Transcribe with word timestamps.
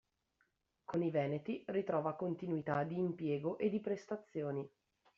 Con 0.83 1.03
i 1.03 1.11
veneti 1.11 1.63
ritrova 1.67 2.15
continuità 2.15 2.83
di 2.83 2.97
impiego 2.97 3.59
e 3.59 3.69
di 3.69 3.79
prestazioni. 3.79 4.67